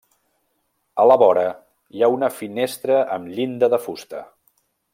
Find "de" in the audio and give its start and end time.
3.75-3.81